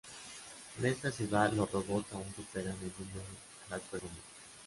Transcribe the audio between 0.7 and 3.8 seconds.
En esta ciudad, los robots aún superan en número a